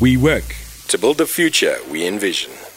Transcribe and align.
We 0.00 0.16
work 0.16 0.56
to 0.88 0.96
build 0.96 1.18
the 1.18 1.26
future 1.26 1.76
we 1.90 2.06
envision. 2.06 2.69